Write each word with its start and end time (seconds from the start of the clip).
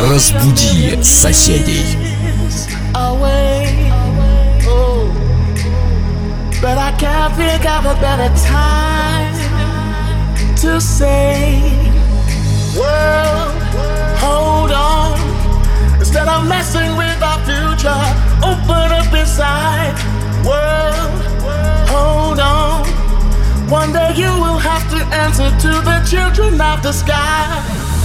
Разбуди 0.00 1.02
соседей. 1.02 1.96
away. 2.94 3.90
Oh, 4.64 5.10
but 6.62 6.78
I 6.78 6.92
can't 6.98 7.34
think 7.34 7.64
of 7.66 7.84
a 7.86 7.94
better 8.00 8.30
time 8.46 9.34
to 10.56 10.80
say, 10.80 11.60
World, 12.76 13.52
hold 14.24 14.72
on. 14.72 15.18
Instead 15.98 16.28
of 16.28 16.48
messing 16.48 16.96
with 16.96 17.22
our 17.22 17.38
future, 17.44 18.02
open 18.42 18.88
up 19.00 19.12
inside. 19.12 19.94
World, 20.44 21.22
hold 21.88 22.40
on. 22.40 22.86
One 23.68 23.92
day 23.92 24.12
you 24.14 24.32
will 24.42 24.58
have 24.58 24.88
to 24.90 24.98
answer 25.14 25.50
to 25.50 25.70
the 25.88 26.06
children 26.08 26.60
of 26.60 26.82
the 26.82 26.92
sky. 26.92 27.79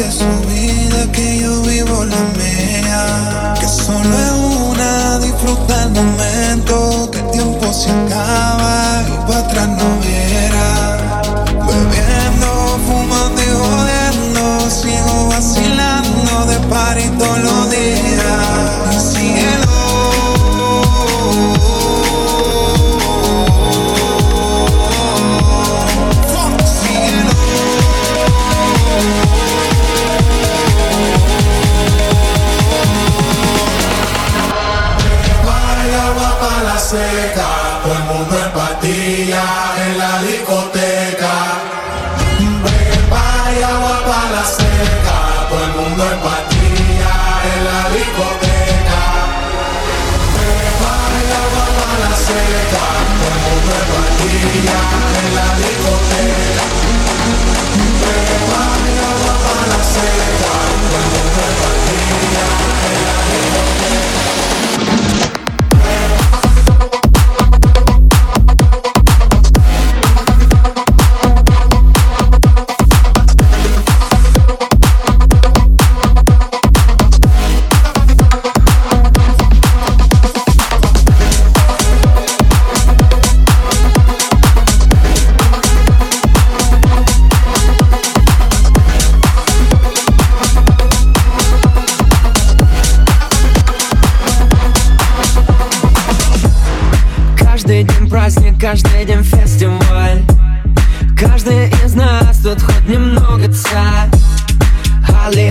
Guste 0.00 0.12
su 0.12 0.48
vida, 0.48 1.12
que 1.12 1.40
yo 1.40 1.60
vivo 1.62 2.06
la 2.06 2.16
mía. 2.38 3.54
Que 3.60 3.68
solo 3.68 4.18
es 4.18 4.39
seca, 36.90 37.80
todo 37.84 37.94
el 37.94 38.02
mundo 38.02 38.36
en 38.36 38.50
patilla 38.50 39.44
en 39.78 39.98
la 39.98 40.22
discoteca. 40.22 40.79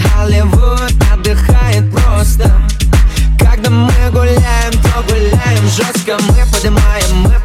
Холливуд 0.00 0.92
отдыхает 1.12 1.90
просто. 1.92 2.50
Когда 3.38 3.70
мы 3.70 3.92
гуляем, 4.10 4.72
то 4.72 5.02
гуляем 5.08 5.68
жестко 5.68 6.16
Мы 6.28 6.44
поднимаем, 6.52 7.16
мы 7.22 7.37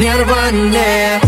В 0.00 0.02
Нирване 0.02 1.20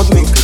от 0.00 0.14
миг 0.14 0.37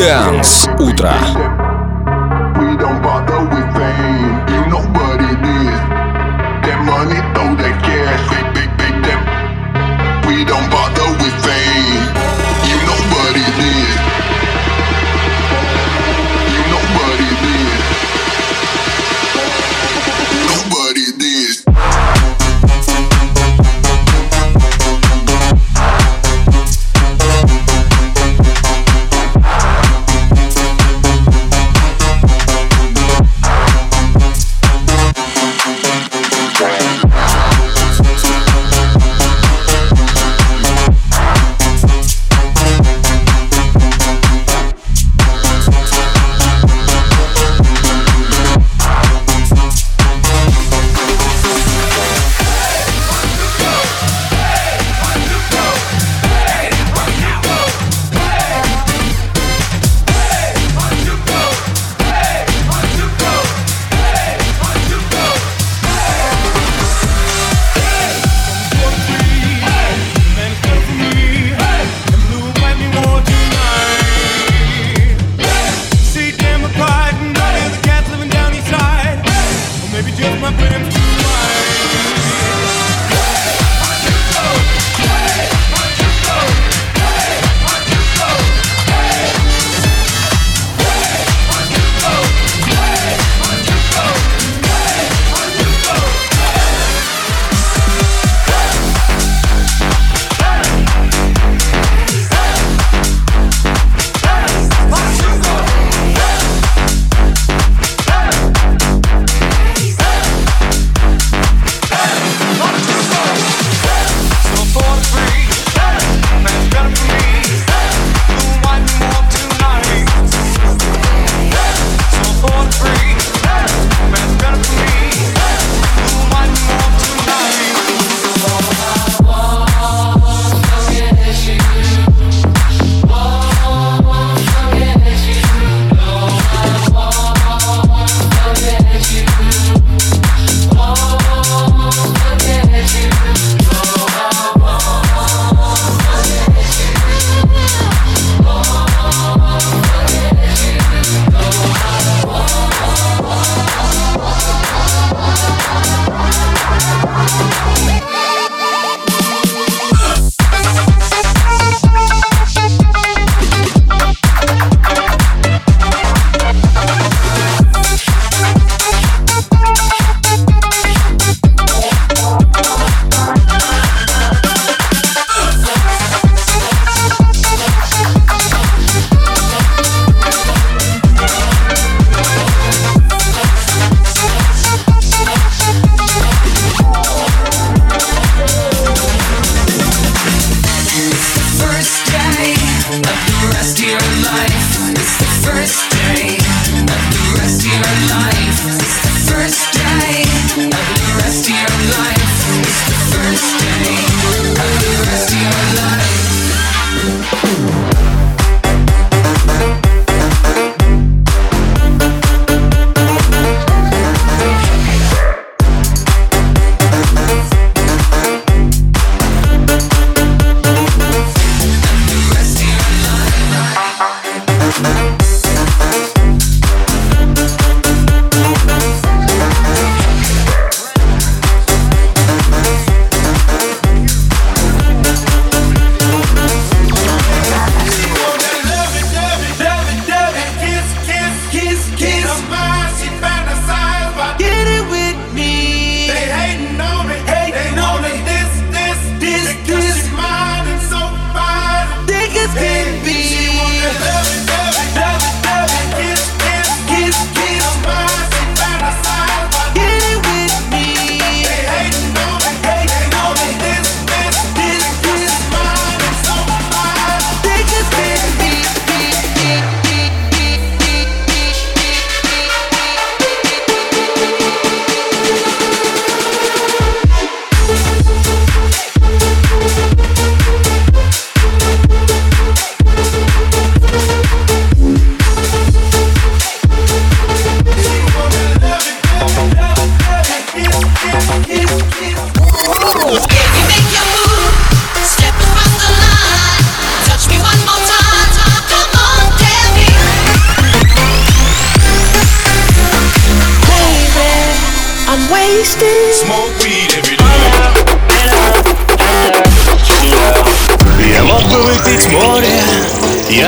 Дэнс 0.00 0.66
Утро. 0.78 1.12